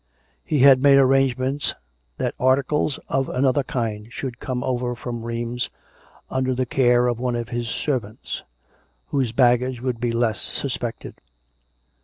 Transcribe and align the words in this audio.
He 0.43 0.61
had 0.61 0.81
made 0.81 0.97
arrangements 0.97 1.75
that 2.17 2.33
articles 2.39 2.97
of 3.07 3.29
an 3.29 3.45
other 3.45 3.61
kind 3.61 4.11
should 4.11 4.39
come 4.39 4.63
over 4.63 4.95
from 4.95 5.21
Rlieims 5.21 5.69
under 6.27 6.55
the 6.55 6.65
care 6.65 7.05
of 7.05 7.19
one 7.19 7.35
of 7.35 7.49
the" 7.51 7.63
servants," 7.85 8.41
whose 9.09 9.31
baggage 9.31 9.79
would 9.79 9.99
be 9.99 10.11
less 10.11 10.39
suspected. 10.41 11.21